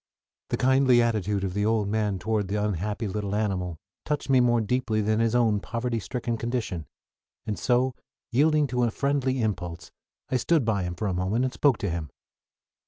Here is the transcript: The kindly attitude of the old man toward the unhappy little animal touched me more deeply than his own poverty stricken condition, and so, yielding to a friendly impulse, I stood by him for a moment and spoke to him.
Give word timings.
The 0.49 0.57
kindly 0.57 0.99
attitude 0.99 1.43
of 1.43 1.53
the 1.53 1.63
old 1.63 1.87
man 1.87 2.17
toward 2.17 2.47
the 2.47 2.55
unhappy 2.55 3.07
little 3.07 3.35
animal 3.35 3.77
touched 4.03 4.31
me 4.31 4.39
more 4.39 4.59
deeply 4.59 4.99
than 4.99 5.19
his 5.19 5.35
own 5.35 5.59
poverty 5.59 5.99
stricken 5.99 6.37
condition, 6.37 6.87
and 7.45 7.59
so, 7.59 7.93
yielding 8.31 8.65
to 8.65 8.81
a 8.83 8.89
friendly 8.89 9.43
impulse, 9.43 9.91
I 10.29 10.37
stood 10.37 10.65
by 10.65 10.81
him 10.85 10.95
for 10.95 11.05
a 11.07 11.13
moment 11.13 11.45
and 11.45 11.53
spoke 11.53 11.77
to 11.77 11.89
him. 11.91 12.09